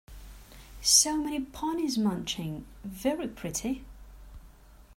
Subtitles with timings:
[0.81, 3.85] So many ponies munching; very pretty!